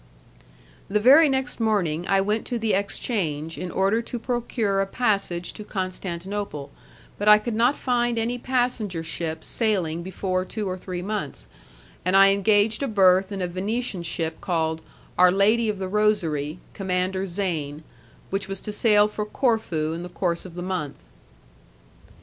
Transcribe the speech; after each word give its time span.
The 0.89 0.99
very 0.99 1.29
next 1.29 1.59
morning 1.59 2.07
I 2.07 2.21
went 2.21 2.47
to 2.47 2.57
the 2.57 2.73
exchange 2.73 3.55
in 3.55 3.69
order 3.69 4.01
to 4.01 4.17
procure 4.17 4.81
a 4.81 4.87
passage 4.87 5.53
to 5.53 5.63
Constantinople, 5.63 6.71
but 7.19 7.27
I 7.27 7.37
could 7.37 7.53
not 7.53 7.75
find 7.77 8.17
any 8.17 8.39
passenger 8.39 9.03
ship 9.03 9.43
sailing 9.43 10.01
before 10.01 10.43
two 10.43 10.67
or 10.67 10.75
three 10.75 11.03
months, 11.03 11.45
and 12.03 12.17
I 12.17 12.29
engaged 12.29 12.81
a 12.81 12.87
berth 12.87 13.31
in 13.31 13.43
a 13.43 13.47
Venetian 13.47 14.01
ship 14.01 14.41
called 14.41 14.81
Our 15.19 15.29
Lady 15.29 15.69
of 15.69 15.77
the 15.77 15.87
Rosary, 15.87 16.57
Commander 16.73 17.27
Zane, 17.27 17.83
which 18.31 18.47
was 18.47 18.59
to 18.61 18.71
sail 18.71 19.07
for 19.07 19.23
Corfu 19.27 19.93
in 19.93 20.01
the 20.01 20.09
course 20.09 20.45
of 20.45 20.55
the 20.55 20.63
month. 20.63 20.95